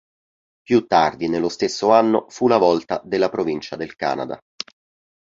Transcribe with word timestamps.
Più 0.63 0.87
tardi 0.87 1.27
nello 1.27 1.47
stesso 1.47 1.91
anno 1.91 2.25
fu 2.29 2.47
la 2.47 2.57
volta 2.57 2.99
della 3.05 3.29
Provincia 3.29 3.75
del 3.75 3.95
Canada. 3.95 4.39